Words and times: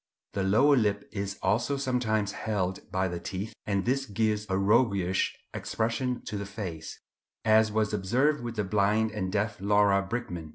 The 0.33 0.41
lower 0.41 0.75
lip 0.77 1.07
is 1.11 1.37
also 1.43 1.77
sometimes 1.77 2.31
held 2.31 2.91
by 2.91 3.07
the 3.07 3.19
teeth, 3.19 3.53
and 3.67 3.85
this 3.85 4.07
gives 4.07 4.47
a 4.49 4.57
roguish 4.57 5.37
expression 5.53 6.23
to 6.25 6.37
the 6.39 6.45
face, 6.47 6.99
as 7.45 7.71
was 7.71 7.93
observed 7.93 8.41
with 8.41 8.55
the 8.55 8.63
blind 8.63 9.11
and 9.11 9.31
deaf 9.31 9.61
Laura 9.61 10.01
Bridgman. 10.01 10.49